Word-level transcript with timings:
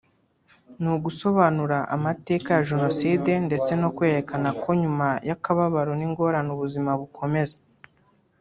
ni 0.81 0.89
ugusobanura 0.95 1.77
amateka 1.95 2.49
ya 2.55 2.65
Jenoside 2.69 3.31
ndetse 3.47 3.71
no 3.81 3.89
kwerekana 3.95 4.49
ko 4.61 4.69
nyuma 4.81 5.07
y’akababaro 5.27 5.91
n’ingorane 5.95 6.49
ubuzima 6.55 6.91
bukomeza 6.99 7.57